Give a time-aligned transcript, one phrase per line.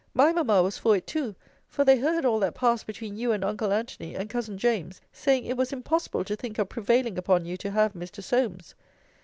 [0.15, 1.35] My mamma was for it too;
[1.67, 5.45] for they heard all that passed between you and uncle Antony, and cousin James; saying,
[5.45, 8.23] it was impossible to think of prevailing upon you to have Mr.
[8.23, 8.73] Solmes.